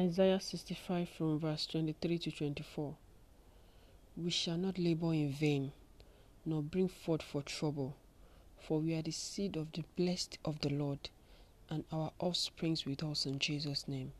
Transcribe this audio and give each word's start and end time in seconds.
Isaiah 0.00 0.38
65 0.38 1.08
from 1.08 1.40
verse 1.40 1.66
23 1.66 2.18
to 2.18 2.30
24. 2.30 2.94
We 4.16 4.30
shall 4.30 4.56
not 4.56 4.78
labor 4.78 5.12
in 5.12 5.32
vain, 5.32 5.72
nor 6.46 6.62
bring 6.62 6.86
forth 6.86 7.22
for 7.22 7.42
trouble, 7.42 7.96
for 8.60 8.78
we 8.78 8.94
are 8.94 9.02
the 9.02 9.10
seed 9.10 9.56
of 9.56 9.72
the 9.72 9.82
blessed 9.96 10.38
of 10.44 10.60
the 10.60 10.68
Lord, 10.68 11.10
and 11.68 11.82
our 11.90 12.12
offsprings 12.20 12.86
with 12.86 13.02
us 13.02 13.26
in 13.26 13.40
Jesus' 13.40 13.88
name. 13.88 14.12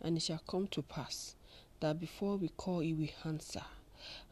And 0.00 0.16
it 0.16 0.22
shall 0.22 0.40
come 0.46 0.68
to 0.68 0.82
pass 0.82 1.34
that 1.80 1.98
before 1.98 2.36
we 2.36 2.50
call, 2.50 2.78
he 2.78 2.94
will 2.94 3.08
answer. 3.24 3.64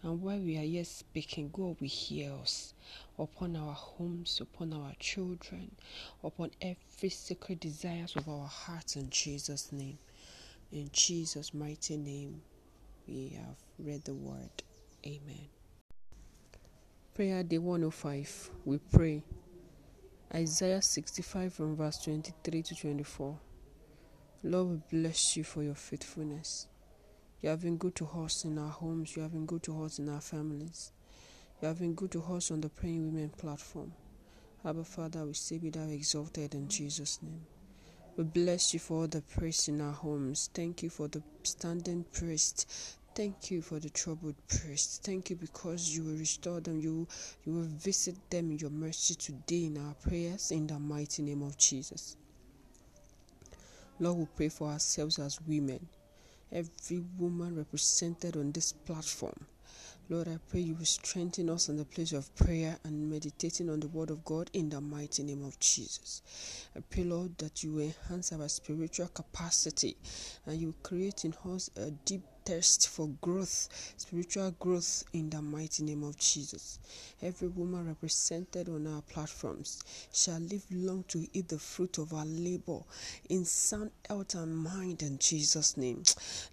And 0.05 0.23
while 0.23 0.39
we 0.39 0.57
are 0.57 0.63
yet 0.63 0.87
speaking, 0.87 1.51
God 1.53 1.81
will 1.81 1.89
hear 1.89 2.33
us 2.35 2.75
upon 3.19 3.57
our 3.57 3.75
homes, 3.75 4.41
upon 4.41 4.73
our 4.73 4.93
children, 5.01 5.75
upon 6.23 6.53
every 6.61 7.09
secret 7.09 7.59
desires 7.59 8.15
of 8.15 8.29
our 8.29 8.47
hearts 8.47 8.95
in 8.95 9.11
Jesus' 9.11 9.73
name. 9.73 9.99
In 10.73 10.89
Jesus' 10.91 11.53
mighty 11.53 11.99
name, 11.99 12.41
we 13.07 13.37
have 13.37 13.57
read 13.79 14.07
the 14.07 14.15
word. 14.15 14.63
Amen. 15.05 15.49
Prayer 17.15 17.43
Day 17.43 17.59
105. 17.59 18.51
We 18.65 18.79
pray. 18.79 19.23
Isaiah 20.35 20.81
65 20.81 21.53
from 21.53 21.77
verse 21.77 21.99
23 21.99 22.63
to 22.63 22.75
24. 22.75 23.39
Lord, 24.45 24.69
we 24.69 24.99
bless 24.99 25.37
you 25.37 25.45
for 25.45 25.63
your 25.63 25.75
faithfulness. 25.75 26.69
You 27.43 27.51
have 27.51 27.61
been 27.61 27.77
good 27.77 27.95
to 27.97 28.07
us 28.07 28.47
in 28.47 28.57
our 28.57 28.71
homes. 28.71 29.15
You 29.15 29.23
have 29.25 29.33
been 29.33 29.45
good 29.45 29.65
to 29.65 29.85
us 29.85 29.99
in 29.99 30.09
our 30.09 30.23
families. 30.23 30.91
You 31.61 31.69
have 31.69 31.81
been 31.81 31.93
good 31.93 32.13
to 32.13 32.23
us 32.23 32.51
on 32.51 32.63
the 32.63 32.71
Praying 32.71 33.13
Women 33.13 33.29
platform. 33.29 33.93
Abba 34.65 34.85
Father, 34.85 35.27
we 35.27 35.35
say 35.35 35.59
be 35.59 35.69
thou 35.69 35.83
exalted 35.83 36.55
in 36.55 36.67
Jesus' 36.69 37.19
name. 37.21 37.45
We 38.17 38.25
bless 38.25 38.75
you 38.75 38.81
for 38.81 39.03
all 39.03 39.07
the 39.07 39.23
priests 39.23 39.69
in 39.69 39.81
our 39.81 39.93
homes. 39.93 40.51
Thank 40.53 40.83
you 40.83 40.91
for 40.91 41.09
the 41.09 41.23
standing 41.43 42.05
priest. 42.13 42.69
Thank 43.15 43.51
you 43.51 43.63
for 43.63 43.79
the 43.79 43.91
troubled 43.91 44.37
priests. 44.49 45.01
Thank 45.03 45.31
you 45.31 45.37
because 45.37 45.95
you 45.95 46.05
will 46.05 46.17
restore 46.17 46.61
them. 46.61 46.81
You, 46.81 47.07
you 47.45 47.53
will 47.53 47.63
visit 47.63 48.17
them 48.31 48.51
in 48.51 48.59
your 48.59 48.71
mercy 48.71 49.15
today 49.15 49.67
in 49.67 49.79
our 49.79 49.95
prayers 49.95 50.51
in 50.51 50.67
the 50.67 50.79
mighty 50.79 51.23
name 51.23 51.43
of 51.43 51.57
Jesus. 51.57 52.17
Lord, 53.99 54.19
we 54.19 54.27
pray 54.37 54.49
for 54.49 54.69
ourselves 54.69 55.19
as 55.19 55.41
women 55.43 55.89
every 56.53 57.03
woman 57.19 57.57
represented 57.57 58.37
on 58.37 58.53
this 58.53 58.73
platform. 58.73 59.47
Lord, 60.09 60.29
I 60.29 60.39
pray 60.49 60.61
you 60.61 60.75
will 60.75 60.85
strengthen 60.85 61.49
us 61.49 61.69
in 61.69 61.77
the 61.77 61.85
place 61.85 62.13
of 62.13 62.35
prayer 62.35 62.77
and 62.85 63.09
meditating 63.09 63.71
on 63.71 63.81
the 63.81 63.89
Word 63.89 64.11
of 64.11 64.25
God 64.25 64.51
in 64.53 64.69
the 64.69 64.81
mighty 64.81 65.23
name 65.23 65.45
of 65.45 65.59
Jesus. 65.61 66.23
I 66.77 66.81
pray, 66.81 67.05
Lord, 67.05 67.39
that 67.39 67.63
you 67.63 67.79
enhance 67.79 68.33
our 68.33 68.49
spiritual 68.49 69.09
capacity 69.09 69.97
and 70.45 70.61
you 70.61 70.75
create 70.83 71.25
in 71.25 71.35
us 71.47 71.71
a 71.77 71.93
deep 71.93 72.25
thirst 72.45 72.89
for 72.89 73.09
growth, 73.21 73.95
spiritual 73.97 74.51
growth 74.59 75.05
in 75.13 75.31
the 75.31 75.41
mighty 75.41 75.85
name 75.85 76.03
of 76.03 76.19
Jesus. 76.19 76.79
Every 77.23 77.49
woman 77.49 77.87
represented 77.89 78.69
on 78.69 78.87
our 78.87 79.03
platforms 79.03 79.83
shall 80.13 80.41
live 80.41 80.65
long 80.71 81.05
to 81.09 81.27
eat 81.33 81.49
the 81.49 81.59
fruit 81.59 81.99
of 81.99 82.13
our 82.13 82.27
labor 82.27 82.81
in 83.29 83.45
sound 83.45 83.91
health 84.09 84.35
and 84.35 84.57
mind 84.57 85.03
in 85.03 85.19
Jesus' 85.19 85.77
name. 85.77 86.03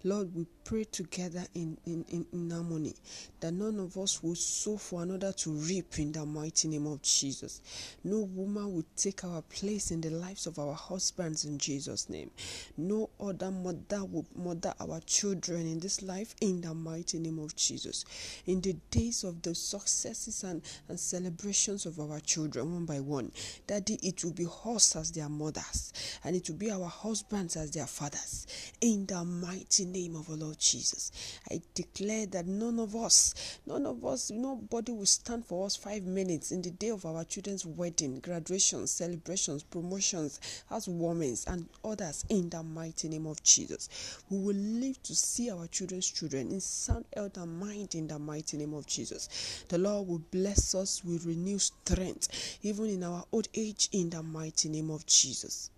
Lord, 0.04 0.34
we 0.34 0.46
pray 0.64 0.84
together 0.84 1.44
in, 1.54 1.76
in, 1.84 2.04
in, 2.08 2.26
in 2.32 2.50
harmony 2.50 2.94
that 3.40 3.52
none 3.52 3.80
of 3.80 3.96
us 3.96 4.22
will 4.22 4.34
sow 4.34 4.76
for 4.76 5.02
another 5.02 5.32
to 5.32 5.50
reap 5.50 5.98
in 5.98 6.12
the 6.12 6.24
mighty 6.24 6.68
name 6.68 6.86
of 6.86 7.02
Jesus. 7.02 7.60
No 8.04 8.20
woman 8.20 8.72
will 8.74 8.84
take 8.96 9.24
our 9.24 9.42
place 9.42 9.90
in 9.90 10.00
the 10.00 10.10
lives 10.10 10.46
of 10.46 10.58
our 10.58 10.74
husbands 10.74 11.44
in 11.44 11.58
Jesus' 11.58 12.08
name. 12.08 12.30
No 12.76 13.10
other 13.18 13.50
mother 13.50 14.04
will 14.04 14.26
mother 14.36 14.74
our 14.80 15.00
children 15.00 15.62
in 15.62 15.79
this 15.80 16.02
life 16.02 16.34
in 16.40 16.60
the 16.60 16.74
mighty 16.74 17.18
name 17.18 17.38
of 17.38 17.56
Jesus. 17.56 18.04
In 18.46 18.60
the 18.60 18.74
days 18.90 19.24
of 19.24 19.42
the 19.42 19.54
successes 19.54 20.44
and, 20.44 20.62
and 20.88 20.98
celebrations 20.98 21.86
of 21.86 21.98
our 21.98 22.20
children, 22.20 22.72
one 22.72 22.84
by 22.84 23.00
one, 23.00 23.32
Daddy, 23.66 23.98
it 24.02 24.24
will 24.24 24.32
be 24.32 24.46
us 24.66 24.96
as 24.96 25.12
their 25.12 25.28
mothers, 25.28 25.92
and 26.24 26.36
it 26.36 26.48
will 26.48 26.56
be 26.56 26.70
our 26.70 26.88
husbands 26.88 27.56
as 27.56 27.70
their 27.70 27.86
fathers. 27.86 28.46
In 28.80 29.06
the 29.06 29.24
mighty 29.24 29.84
name 29.84 30.16
of 30.16 30.28
our 30.30 30.36
Lord 30.36 30.58
Jesus, 30.58 31.12
I 31.50 31.60
declare 31.74 32.26
that 32.26 32.46
none 32.46 32.78
of 32.78 32.94
us, 32.96 33.58
none 33.66 33.86
of 33.86 34.04
us, 34.04 34.30
nobody 34.30 34.92
will 34.92 35.06
stand 35.06 35.46
for 35.46 35.66
us 35.66 35.76
five 35.76 36.04
minutes 36.04 36.52
in 36.52 36.62
the 36.62 36.70
day 36.70 36.90
of 36.90 37.06
our 37.06 37.24
children's 37.24 37.64
wedding, 37.64 38.20
graduations, 38.20 38.90
celebrations, 38.90 39.62
promotions, 39.62 40.40
as 40.70 40.88
women 40.88 41.20
and 41.46 41.68
others 41.84 42.24
in 42.28 42.48
the 42.50 42.62
mighty 42.62 43.08
name 43.08 43.26
of 43.26 43.42
Jesus. 43.42 44.20
We 44.30 44.38
will 44.38 44.56
live 44.56 45.02
to 45.04 45.14
see 45.14 45.50
our 45.50 45.66
children's 45.70 46.10
children 46.10 46.50
in 46.50 46.60
sound 46.60 47.04
health 47.14 47.36
and 47.36 47.58
mind 47.58 47.94
in 47.94 48.06
the 48.06 48.18
mighty 48.18 48.56
name 48.56 48.74
of 48.74 48.86
Jesus. 48.86 49.64
The 49.68 49.78
Lord 49.78 50.08
will 50.08 50.22
bless 50.30 50.74
us 50.74 51.04
with 51.04 51.26
renewed 51.26 51.60
strength, 51.60 52.58
even 52.62 52.86
in 52.86 53.04
our 53.04 53.24
old 53.32 53.48
age, 53.54 53.88
in 53.92 54.10
the 54.10 54.22
mighty 54.22 54.68
name 54.68 54.90
of 54.90 55.06
Jesus. 55.06 55.70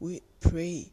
We 0.00 0.22
pray. 0.40 0.90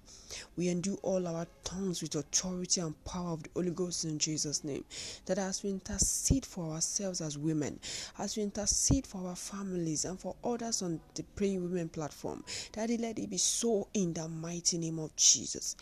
We 0.55 0.69
endue 0.69 0.97
all 1.01 1.27
our 1.27 1.45
tongues 1.63 2.01
with 2.01 2.15
authority 2.15 2.79
and 2.81 2.95
power 3.03 3.31
of 3.31 3.43
the 3.43 3.49
Holy 3.53 3.71
Ghost 3.71 4.05
in 4.05 4.17
Jesus' 4.17 4.63
name. 4.63 4.83
That 5.25 5.37
as 5.37 5.63
we 5.63 5.71
intercede 5.71 6.45
for 6.45 6.73
ourselves 6.73 7.19
as 7.21 7.37
women, 7.37 7.79
as 8.17 8.37
we 8.37 8.43
intercede 8.43 9.05
for 9.05 9.27
our 9.27 9.35
families 9.35 10.05
and 10.05 10.19
for 10.19 10.35
others 10.43 10.81
on 10.81 10.99
the 11.15 11.23
Praying 11.35 11.63
Women 11.63 11.89
platform, 11.89 12.43
that 12.73 12.89
it 12.89 13.01
let 13.01 13.19
it 13.19 13.29
be 13.29 13.37
so 13.37 13.87
in 13.93 14.13
the 14.13 14.27
mighty 14.27 14.77
name 14.77 14.99
of 14.99 15.15
Jesus. 15.15 15.75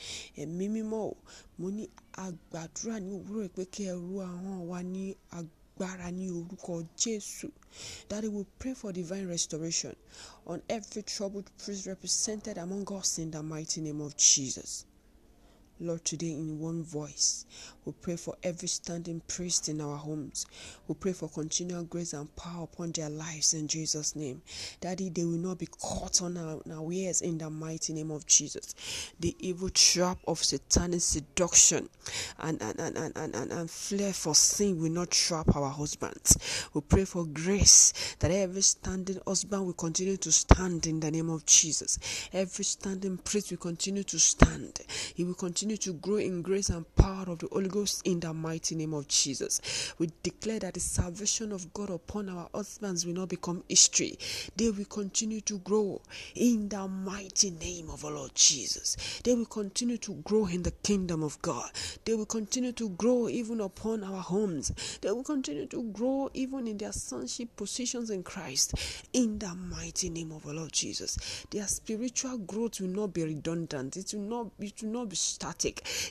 Wa 4.70 4.82
ní 4.82 5.16
agbára 5.80 6.10
ní 6.12 6.30
orúkọ 6.30 6.88
Jésù. 6.98 7.52
That 8.10 8.24
it 8.24 8.32
will 8.32 8.48
pray 8.60 8.74
for 8.74 8.92
divine 8.92 9.28
restoration 9.28 9.96
on 10.46 10.62
every 10.70 11.04
troubled 11.04 11.50
priest 11.58 11.86
represented 11.88 12.58
among 12.58 12.92
us 12.92 13.18
in 13.20 13.32
the 13.32 13.42
mighty 13.42 13.82
name 13.82 14.02
of 14.02 14.16
Jesus. 14.18 14.86
Lord, 15.82 16.04
today 16.04 16.32
in 16.34 16.60
one 16.60 16.84
voice, 16.84 17.46
we 17.86 17.94
pray 18.02 18.18
for 18.18 18.36
every 18.44 18.68
standing 18.68 19.22
priest 19.30 19.70
in 19.70 19.80
our 19.80 19.96
homes. 19.96 20.46
We 20.90 20.96
pray 20.96 21.14
for 21.14 21.30
continual 21.30 21.86
grace 21.86 22.12
and 22.12 22.36
power 22.36 22.66
upon 22.66 22.92
their 22.92 23.10
lives 23.10 23.54
in 23.54 23.70
Jesus' 23.70 24.14
name. 24.14 24.42
Daddy, 24.82 25.10
they 25.10 25.24
will 25.24 25.38
not 25.38 25.60
be 25.60 25.68
caught 25.68 26.22
on 26.22 26.36
our, 26.36 26.60
our 26.70 26.92
ears 26.92 27.22
in 27.22 27.38
the 27.38 27.50
mighty 27.50 27.94
name 27.94 28.12
of 28.12 28.26
Jesus. 28.26 28.76
The 29.22 29.34
evil 29.40 29.70
trap 29.70 30.18
of 30.28 30.44
satanic 30.44 31.00
seduction 31.00 31.88
and, 32.40 32.62
and, 32.62 32.78
and, 32.78 32.98
and, 32.98 33.18
and, 33.18 33.36
and, 33.36 33.52
and 33.52 33.70
for 34.16 34.36
sin 34.36 34.82
will 34.82 34.92
not 34.92 35.12
trap 35.12 35.56
our 35.56 35.70
husbands. 35.70 36.68
We 36.74 36.82
pray 36.82 37.06
for 37.06 37.26
grace 37.26 38.16
that 38.20 38.32
every 38.32 38.64
standing 38.64 39.20
husband 39.26 39.66
will 39.66 39.74
continue 39.74 40.18
to 40.18 40.32
stand 40.32 40.88
in 40.88 41.00
the 41.00 41.10
name 41.10 41.30
of 41.30 41.46
Jesus. 41.46 42.00
Every 42.34 42.66
standing 42.66 43.18
priest 43.18 43.52
will 43.52 43.58
continue 43.58 44.04
to 44.04 44.20
stand. 44.20 44.82
He 45.16 45.24
will 45.24 45.36
continue 45.36 45.69
to 45.78 45.94
grow 45.94 46.18
in 46.18 46.42
grace 46.42 46.70
and 46.70 46.86
power 46.96 47.26
of 47.28 47.40
the 47.40 47.48
Holy 47.52 47.70
Ghost 47.70 48.06
in 48.06 48.20
the 48.20 48.34
mighty 48.34 48.76
name 48.76 48.94
of 48.94 49.08
Jesus. 49.08 49.94
We 49.98 50.10
declare 50.24 50.60
that 50.60 50.74
the 50.74 50.80
salvation 50.80 51.52
of 51.52 51.74
God 51.74 51.90
upon 51.90 52.30
our 52.30 52.50
husbands 52.54 53.06
will 53.06 53.14
not 53.14 53.30
become 53.30 53.64
history. 53.68 54.18
They 54.56 54.70
will 54.70 54.86
continue 54.86 55.42
to 55.42 55.60
grow 55.60 56.02
in 56.36 56.70
the 56.70 56.88
mighty 56.88 57.52
name 57.52 57.90
of 57.90 58.06
our 58.06 58.12
Lord 58.12 58.36
Jesus. 58.36 58.98
They 59.24 59.34
will 59.36 59.46
continue 59.46 59.98
to 59.98 60.14
grow 60.16 60.46
in 60.48 60.64
the 60.64 60.72
kingdom 60.72 61.24
of 61.24 61.42
God. 61.42 61.70
They 62.06 62.16
will 62.16 62.26
continue 62.26 62.72
to 62.74 62.90
grow 62.90 63.30
even 63.30 63.62
upon 63.62 64.04
our 64.04 64.22
homes. 64.22 64.72
They 65.02 65.12
will 65.12 65.24
continue 65.24 65.68
to 65.68 65.84
grow 65.92 66.30
even 66.34 66.68
in 66.68 66.78
their 66.78 66.94
sonship 66.94 67.56
positions 67.56 68.10
in 68.10 68.24
Christ 68.24 68.74
in 69.14 69.40
the 69.40 69.54
mighty 69.54 70.10
name 70.10 70.32
of 70.32 70.46
our 70.48 70.54
Lord 70.54 70.72
Jesus. 70.72 71.46
Their 71.52 71.68
spiritual 71.68 72.38
growth 72.40 72.80
will 72.80 72.88
not 72.90 73.14
be 73.14 73.24
redundant. 73.24 73.98
It 73.98 74.14
will 74.14 74.22
not 74.22 74.48
it 74.60 74.82
will 74.82 74.90
not 74.92 75.10
be 75.10 75.16
static. 75.16 75.59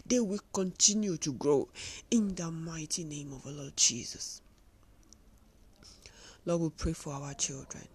They 0.07 0.21
will 0.21 0.41
continue 0.53 1.17
to 1.19 1.33
grow 1.33 1.69
in 2.11 2.35
the 2.35 2.51
mighty 2.51 3.05
name 3.05 3.33
of 3.33 3.47
our 3.47 3.53
Lord 3.53 3.77
Jesus. 3.77 4.41
Lord, 6.45 6.61
we 6.63 6.69
pray 6.71 6.93
for 6.93 7.13
our 7.13 7.35
children. 7.35 7.87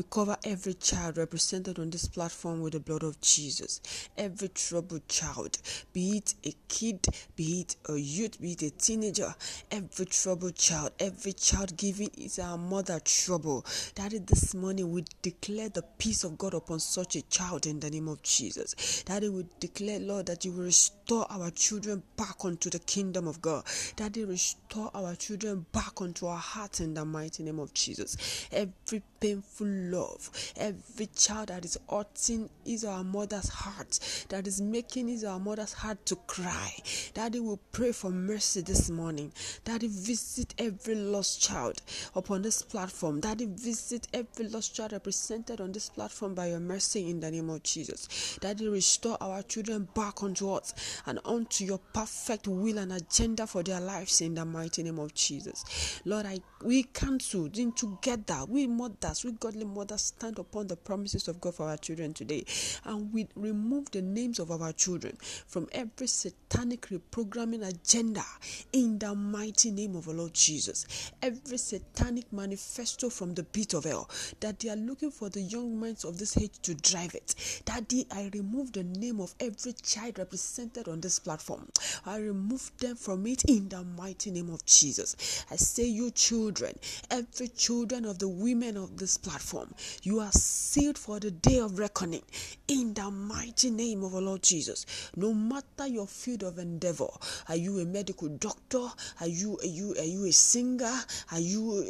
We 0.00 0.04
cover 0.08 0.38
every 0.44 0.72
child 0.72 1.18
represented 1.18 1.78
on 1.78 1.90
this 1.90 2.08
platform 2.08 2.62
with 2.62 2.72
the 2.72 2.80
blood 2.80 3.02
of 3.02 3.20
Jesus. 3.20 3.82
Every 4.16 4.48
troubled 4.48 5.06
child, 5.08 5.58
be 5.92 6.16
it 6.16 6.32
a 6.42 6.54
kid, 6.68 7.06
be 7.36 7.60
it 7.60 7.76
a 7.86 7.98
youth, 7.98 8.40
be 8.40 8.52
it 8.52 8.62
a 8.62 8.70
teenager, 8.70 9.34
every 9.70 10.06
troubled 10.06 10.54
child, 10.54 10.92
every 10.98 11.34
child 11.34 11.76
giving 11.76 12.08
is 12.16 12.38
our 12.38 12.56
mother 12.56 12.98
trouble. 13.00 13.66
That 13.96 14.14
is 14.14 14.22
this 14.22 14.54
morning 14.54 14.90
we 14.90 15.04
declare 15.20 15.68
the 15.68 15.82
peace 15.98 16.24
of 16.24 16.38
God 16.38 16.54
upon 16.54 16.80
such 16.80 17.16
a 17.16 17.22
child 17.28 17.66
in 17.66 17.78
the 17.78 17.90
name 17.90 18.08
of 18.08 18.22
Jesus. 18.22 19.02
That 19.02 19.22
we 19.22 19.44
declare, 19.58 20.00
Lord, 20.00 20.24
that 20.26 20.46
you 20.46 20.52
will 20.52 20.64
restore 20.64 21.26
our 21.28 21.50
children 21.50 22.02
back 22.16 22.36
unto 22.42 22.70
the 22.70 22.78
kingdom 22.78 23.28
of 23.28 23.42
God. 23.42 23.64
That 23.96 24.14
they 24.14 24.24
restore 24.24 24.90
our 24.94 25.14
children 25.16 25.66
back 25.72 26.00
unto 26.00 26.24
our 26.24 26.38
hearts 26.38 26.80
in 26.80 26.94
the 26.94 27.04
mighty 27.04 27.42
name 27.42 27.58
of 27.58 27.74
Jesus. 27.74 28.48
Every 28.50 29.02
painful 29.20 29.66
love. 29.90 30.30
Every 30.56 31.06
child 31.06 31.48
that 31.48 31.64
is 31.64 31.78
hurting 31.88 32.50
is 32.64 32.84
our 32.84 33.04
mother's 33.04 33.48
heart, 33.48 33.98
that 34.28 34.46
is 34.46 34.60
making 34.60 35.08
is 35.08 35.24
our 35.24 35.38
mother's 35.38 35.72
heart 35.72 36.04
to 36.06 36.16
cry. 36.26 36.72
Daddy 37.14 37.40
will 37.40 37.60
pray 37.72 37.92
for 37.92 38.10
mercy 38.10 38.60
this 38.60 38.90
morning. 38.90 39.32
Daddy 39.64 39.88
visit 39.88 40.54
every 40.58 40.94
lost 40.94 41.40
child 41.42 41.82
upon 42.14 42.42
this 42.42 42.62
platform. 42.62 43.20
Daddy 43.20 43.46
visit 43.46 44.06
every 44.12 44.48
lost 44.48 44.74
child 44.74 44.92
represented 44.92 45.60
on 45.60 45.72
this 45.72 45.88
platform 45.88 46.34
by 46.34 46.48
your 46.48 46.60
mercy 46.60 47.10
in 47.10 47.20
the 47.20 47.30
name 47.30 47.50
of 47.50 47.62
Jesus. 47.62 48.38
Daddy 48.40 48.68
restore 48.68 49.16
our 49.20 49.42
children 49.42 49.88
back 49.94 50.22
unto 50.22 50.52
us 50.52 50.74
and 51.06 51.18
unto 51.24 51.64
your 51.64 51.78
perfect 51.92 52.46
will 52.48 52.78
and 52.78 52.92
agenda 52.92 53.46
for 53.46 53.62
their 53.62 53.80
lives 53.80 54.20
in 54.20 54.34
the 54.34 54.44
mighty 54.44 54.82
name 54.82 54.98
of 54.98 55.14
Jesus. 55.14 56.00
Lord, 56.04 56.26
I 56.26 56.40
we 56.62 56.82
cancel 56.84 57.48
in 57.54 57.72
together. 57.72 58.44
We 58.48 58.66
mothers, 58.66 59.24
we 59.24 59.32
godly 59.32 59.64
mothers 59.64 59.79
stand 59.98 60.38
upon 60.38 60.66
the 60.66 60.76
promises 60.76 61.28
of 61.28 61.40
God 61.40 61.54
for 61.54 61.68
our 61.68 61.76
children 61.76 62.14
today. 62.14 62.44
And 62.84 63.12
we 63.12 63.28
remove 63.34 63.90
the 63.90 64.02
names 64.02 64.38
of 64.38 64.50
our 64.50 64.72
children 64.72 65.16
from 65.20 65.68
every 65.72 66.06
satanic 66.06 66.88
reprogramming 66.88 67.66
agenda 67.66 68.24
in 68.72 68.98
the 68.98 69.14
mighty 69.14 69.70
name 69.70 69.96
of 69.96 70.08
our 70.08 70.14
Lord 70.14 70.34
Jesus. 70.34 71.12
Every 71.22 71.58
satanic 71.58 72.32
manifesto 72.32 73.10
from 73.10 73.34
the 73.34 73.44
pit 73.44 73.74
of 73.74 73.84
hell 73.84 74.08
that 74.40 74.58
they 74.60 74.68
are 74.68 74.76
looking 74.76 75.10
for 75.10 75.28
the 75.28 75.40
young 75.40 75.78
minds 75.78 76.04
of 76.04 76.18
this 76.18 76.36
age 76.36 76.58
to 76.62 76.74
drive 76.74 77.14
it. 77.14 77.62
Daddy, 77.64 78.06
I 78.10 78.30
remove 78.34 78.72
the 78.72 78.84
name 78.84 79.20
of 79.20 79.34
every 79.40 79.72
child 79.74 80.18
represented 80.18 80.88
on 80.88 81.00
this 81.00 81.18
platform. 81.18 81.68
I 82.06 82.18
remove 82.18 82.70
them 82.78 82.96
from 82.96 83.26
it 83.26 83.44
in 83.44 83.68
the 83.68 83.84
mighty 83.84 84.30
name 84.30 84.50
of 84.50 84.64
Jesus. 84.66 85.44
I 85.50 85.56
say, 85.56 85.84
you 85.84 86.10
children, 86.10 86.78
every 87.10 87.48
children 87.48 88.04
of 88.04 88.18
the 88.18 88.28
women 88.28 88.76
of 88.76 88.96
this 88.96 89.16
platform, 89.16 89.69
you 90.02 90.20
are 90.20 90.32
sealed 90.32 90.98
for 90.98 91.20
the 91.20 91.30
day 91.30 91.58
of 91.58 91.78
reckoning 91.78 92.22
in 92.68 92.94
the 92.94 93.10
mighty 93.10 93.70
name 93.70 94.04
of 94.04 94.14
our 94.14 94.20
Lord 94.20 94.42
Jesus. 94.42 94.86
No 95.16 95.32
matter 95.34 95.86
your 95.86 96.06
field 96.06 96.42
of 96.42 96.58
endeavor, 96.58 97.08
are 97.48 97.56
you 97.56 97.78
a 97.80 97.84
medical 97.84 98.28
doctor? 98.28 98.86
Are 99.20 99.26
you 99.26 99.58
are 99.58 99.66
you 99.66 99.94
are 99.98 100.04
you 100.04 100.24
a 100.26 100.32
singer? 100.32 101.00
Are 101.32 101.40
you 101.40 101.84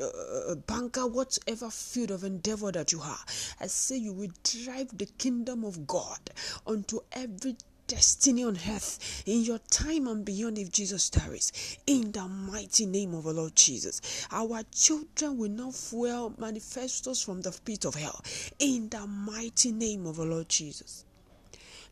a, 0.48 0.52
a 0.52 0.56
banker? 0.56 1.06
Whatever 1.06 1.70
field 1.70 2.10
of 2.10 2.24
endeavor 2.24 2.72
that 2.72 2.92
you 2.92 3.00
are, 3.00 3.18
I 3.60 3.66
say 3.66 3.96
you 3.96 4.12
will 4.12 4.30
drive 4.42 4.96
the 4.96 5.06
kingdom 5.06 5.64
of 5.64 5.86
God 5.86 6.18
unto 6.66 7.00
every 7.12 7.56
destiny 7.90 8.44
on 8.44 8.56
earth 8.68 9.24
in 9.26 9.42
your 9.42 9.58
time 9.68 10.06
and 10.06 10.24
beyond 10.24 10.56
if 10.58 10.70
Jesus 10.70 11.10
tarries. 11.10 11.76
In 11.88 12.12
the 12.12 12.28
mighty 12.28 12.86
name 12.86 13.14
of 13.14 13.26
our 13.26 13.32
Lord 13.32 13.56
Jesus. 13.56 14.00
Our 14.30 14.62
children 14.72 15.36
will 15.36 15.50
not 15.50 15.74
fuel 15.74 16.32
manifestos 16.38 17.20
from 17.20 17.40
the 17.40 17.50
pit 17.64 17.84
of 17.84 17.96
hell. 17.96 18.22
In 18.60 18.88
the 18.90 19.04
mighty 19.08 19.72
name 19.72 20.06
of 20.06 20.20
our 20.20 20.26
Lord 20.26 20.48
Jesus. 20.48 21.04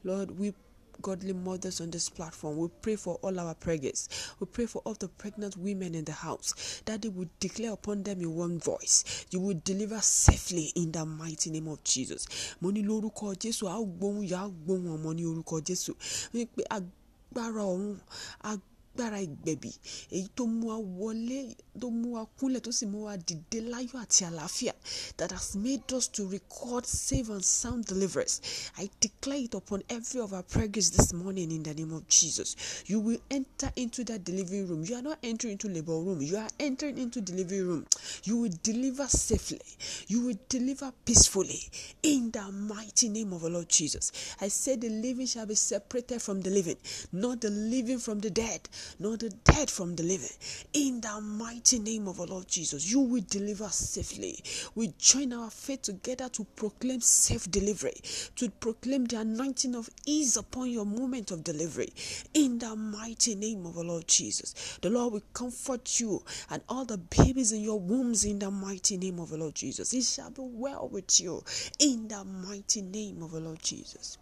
Lord, 0.05 0.39
we 0.39 0.55
godly 1.03 1.33
mothers 1.33 1.81
on 1.81 1.91
this 1.91 2.09
platform. 2.09 2.57
We 2.59 2.69
pray 2.83 2.97
for 2.97 3.17
all 3.23 3.39
our 3.39 3.55
preggers. 3.55 4.09
We 4.41 4.47
pray 4.47 4.67
for 4.67 4.83
all 4.85 4.95
the 4.95 5.09
pregnant 5.09 5.57
women 5.57 5.95
in 5.95 6.05
the 6.05 6.13
house 6.13 6.83
that 6.87 7.03
they 7.03 7.09
would 7.09 7.31
declare 7.41 7.73
upon 7.73 8.03
them 8.03 8.21
in 8.21 8.35
one 8.35 8.59
voice. 8.59 9.27
You 9.31 9.41
will 9.41 9.61
deliver 9.65 10.01
safely 10.01 10.73
in 10.75 10.93
the 10.93 11.05
mighty 11.05 11.51
name 11.51 11.69
of 11.69 11.83
Jesus. 11.85 12.27
Jésù, 12.61 13.67
Jésù. 15.65 15.95
Ìgbẹ̀bì 19.07 19.71
èyí 20.17 20.29
tó 20.37 20.45
mú 20.47 20.67
wa 20.71 20.77
wọlé 20.99 21.55
tó 21.81 21.89
mú 21.91 22.09
wa 22.17 22.25
kúnlẹ̀ 22.39 22.61
tó 22.65 22.71
sì 22.73 22.87
mú 22.87 22.99
wa 23.07 23.15
dìde 23.27 23.59
láyọ̀ 23.73 23.99
àti 24.05 24.25
àlàáfíà 24.29 24.73
that 25.17 25.31
has 25.31 25.55
made 25.57 25.93
us 25.93 26.09
to 26.09 26.27
record 26.27 26.85
safe 26.87 27.29
and 27.29 27.45
sound 27.45 27.85
deliverance. 27.87 28.41
I 28.77 28.89
declare 29.01 29.39
it 29.47 29.55
upon 29.55 29.83
every 29.89 30.21
of 30.21 30.33
our 30.33 30.43
prayers 30.43 30.91
this 30.91 31.13
morning 31.13 31.51
in 31.51 31.63
the 31.63 31.75
name 31.75 31.93
of 31.93 32.07
Jesus. 32.09 32.57
You 32.87 33.01
will 33.01 33.19
enter 33.31 33.71
into 33.77 34.05
that 34.05 34.25
delivery 34.25 34.65
room. 34.65 34.85
You 34.85 34.97
are 34.97 35.03
not 35.03 35.19
entering 35.23 35.53
into 35.53 35.69
labor 35.69 35.93
room. 35.99 36.21
You 36.23 36.37
are 36.37 36.49
entering 36.61 36.99
into 36.99 37.21
delivery 37.21 37.63
room. 37.63 37.87
You 38.25 38.37
will 38.39 38.53
deliver 38.63 39.07
safely. 39.09 39.61
You 40.07 40.25
will 40.27 40.39
deliver 40.49 40.93
peacefully. 41.05 41.61
In 42.03 42.31
the 42.31 42.51
mighty 42.53 43.09
name 43.09 43.33
of 43.33 43.45
our 43.45 43.51
Lord 43.51 43.69
Jesus. 43.69 44.13
I 44.41 44.49
say 44.49 44.77
the 44.77 44.89
living 44.89 45.27
shall 45.27 45.47
be 45.47 45.55
separated 45.55 46.23
from 46.23 46.41
the 46.43 46.51
living 46.51 46.77
not 47.13 47.41
the 47.41 47.51
living 47.51 47.99
from 47.99 48.21
the 48.21 48.31
dead 48.31 48.61
nor 48.99 49.17
the 49.17 49.31
dead 49.31 49.71
from 49.71 49.97
the 49.97 50.03
living 50.03 50.29
in 50.73 51.01
the 51.01 51.21
mighty 51.21 51.79
name 51.79 52.09
of 52.09 52.21
our 52.21 52.27
Lord 52.27 52.49
Jesus, 52.49 52.91
you 52.91 53.01
will 53.01 53.25
deliver 53.29 53.69
safely. 53.69 54.43
We 54.75 54.93
join 54.99 55.33
our 55.33 55.51
faith 55.51 55.83
together 55.83 56.29
to 56.31 56.45
proclaim 56.57 57.01
safe 57.01 57.51
delivery, 57.51 57.95
to 58.37 58.51
proclaim 58.51 59.07
the 59.07 59.21
anointing 59.21 59.75
of 59.75 59.89
ease 60.07 60.37
upon 60.37 60.71
your 60.71 60.87
moment 60.87 61.31
of 61.31 61.45
delivery. 61.45 61.93
In 62.35 62.59
the 62.59 62.77
mighty 62.77 63.35
name 63.35 63.67
of 63.67 63.79
our 63.79 63.85
Lord 63.85 64.09
Jesus, 64.09 64.79
the 64.83 64.91
Lord 64.91 65.13
will 65.13 65.23
comfort 65.33 66.01
you 66.01 66.23
and 66.51 66.63
all 66.69 66.85
the 66.85 66.99
babies 66.99 67.53
in 67.53 67.63
your 67.63 67.81
wombs 67.81 68.25
in 68.25 68.39
the 68.39 68.51
mighty 68.51 68.97
name 68.97 69.19
of 69.19 69.33
our 69.33 69.39
Lord 69.39 69.55
Jesus. 69.55 69.93
It 69.93 70.05
shall 70.05 70.31
be 70.31 70.43
well 70.43 70.89
with 70.89 71.21
you 71.21 71.43
in 71.79 72.09
the 72.09 72.25
mighty 72.25 72.83
name 72.83 73.23
of 73.23 73.35
our 73.35 73.41
Lord 73.41 73.63
Jesus. 73.63 74.19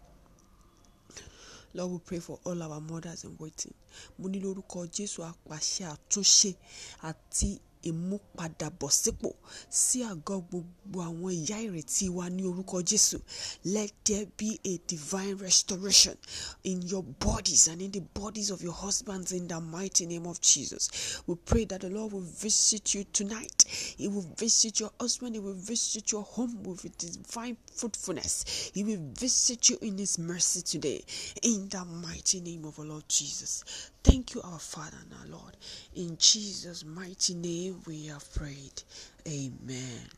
Lord, 1.73 1.91
we 1.91 1.99
pray 1.99 2.19
for 2.19 2.39
all 2.45 2.61
our 2.63 2.79
mothers 2.81 3.23
in 3.23 3.35
waiting. 3.39 3.73
Mo 4.19 4.27
ní 4.29 4.39
lórúkọ 4.41 4.87
Jésù 4.91 5.21
àpàṣẹ 5.23 5.85
àtúnṣe 5.95 6.55
àti 7.03 7.59
ìmúpadàbọ̀sípò 7.91 9.29
sí 9.69 9.97
àgọ́ 10.11 10.37
gbogbo 10.49 10.97
àwọn 11.09 11.31
ìyá 11.41 11.57
ìrètí 11.67 12.05
wa 12.17 12.25
ní 12.35 12.41
orúkọ 12.49 12.77
Jésù. 12.89 13.17
Let 13.63 13.91
there 14.05 14.25
be 14.37 14.59
a 14.63 14.73
divine 14.87 15.35
restoration 15.37 16.17
in 16.63 16.81
your 16.91 17.03
bodies 17.03 17.67
and 17.67 17.81
in 17.81 17.91
the 17.91 18.01
bodies 18.01 18.49
of 18.51 18.61
your 18.61 18.73
husbands 18.73 19.31
in 19.31 19.47
the 19.47 19.59
mighty 19.59 20.05
name 20.05 20.25
of 20.27 20.39
Jesus. 20.41 20.83
We 21.27 21.35
pray 21.35 21.65
that 21.65 21.81
the 21.81 21.89
Lord 21.89 22.13
will 22.13 22.21
visit 22.21 22.93
you 22.93 23.03
tonight. 23.05 23.63
He 23.97 24.07
will 24.07 24.27
visit 24.37 24.79
your 24.79 24.91
husband. 24.99 25.35
He 25.35 25.39
will 25.39 25.53
visit 25.53 26.11
your 26.11 26.23
home 26.23 26.63
with 26.63 26.97
divine 26.97 27.57
fruitfulness. 27.75 28.71
He 28.73 28.83
will 28.83 29.01
visit 29.13 29.69
you 29.69 29.77
in 29.81 29.97
His 29.97 30.17
mercy 30.19 30.61
today 30.61 31.03
in 31.41 31.67
the 31.69 31.83
mighty 31.85 32.39
name 32.41 32.65
of 32.65 32.79
our 32.79 32.85
Lord 32.85 33.03
Jesus. 33.09 33.63
Thank 34.07 34.33
you, 34.35 34.41
our 34.41 34.57
Father 34.57 34.95
and 35.03 35.13
our 35.19 35.37
Lord. 35.37 35.57
In 35.93 36.17
Jesus' 36.17 36.85
mighty 36.85 37.33
name 37.33 37.81
we 37.85 38.05
have 38.05 38.33
prayed. 38.33 38.83
Amen. 39.27 40.16